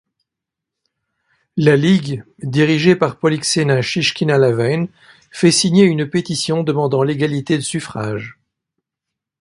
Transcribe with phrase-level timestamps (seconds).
[1.57, 4.87] La ligue, dirigée par Poliksena Chichkina-Iaveïn
[5.29, 8.39] fait signer une pétition demandant l'égalité de suffrage.